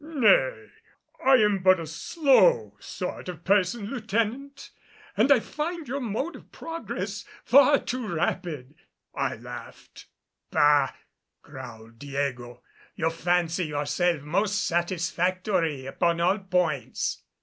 "Nay, 0.03 0.71
I 1.23 1.33
am 1.35 1.59
but 1.59 1.79
a 1.79 1.85
slow 1.85 2.75
sort 2.79 3.29
of 3.29 3.43
person, 3.43 3.85
lieutenant, 3.85 4.71
and 5.15 5.31
find 5.43 5.87
your 5.87 5.99
mode 5.99 6.35
of 6.35 6.51
progress 6.51 7.23
far 7.45 7.77
too 7.77 8.07
rapid," 8.15 8.73
I 9.13 9.35
laughed. 9.35 10.07
"Bah!" 10.49 10.89
growled 11.43 11.99
Diego. 11.99 12.63
"You 12.95 13.11
fancy 13.11 13.65
yourself 13.65 14.23
most 14.23 14.65
satisfactory 14.65 15.85
upon 15.85 16.19
all 16.19 16.39
points." 16.39 17.21